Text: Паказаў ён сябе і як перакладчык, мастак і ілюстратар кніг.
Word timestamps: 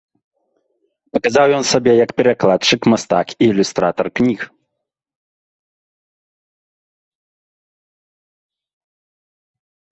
Паказаў 1.17 1.47
ён 1.57 1.63
сябе 1.71 1.91
і 1.97 1.99
як 2.05 2.11
перакладчык, 2.21 2.81
мастак 2.93 3.35
і 3.35 3.51
ілюстратар 3.51 4.11
кніг. 4.21 4.47